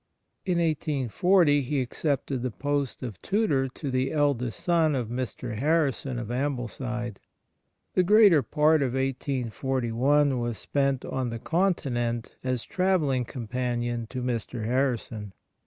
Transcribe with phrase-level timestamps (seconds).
[0.47, 5.57] In 1840 he accepted the post of tutor to the eldest son of Mr.
[5.57, 7.19] Harrison of Ambleside.
[7.93, 14.65] The greater part of 1841 was spent on the Continent as travelling companion to Mr.
[14.65, 15.33] Harrison.